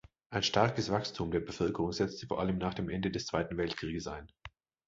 Ein 0.31 0.41
starkes 0.41 0.89
Wachstum 0.89 1.29
der 1.29 1.41
Bevölkerung 1.41 1.91
setzte 1.91 2.25
vor 2.25 2.39
allem 2.39 2.57
nach 2.57 2.75
Ende 2.79 3.11
des 3.11 3.27
Zweiten 3.27 3.55
Weltkrieges 3.57 4.07
ein. 4.07 4.25